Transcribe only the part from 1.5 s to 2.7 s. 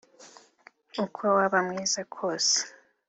mwiza kose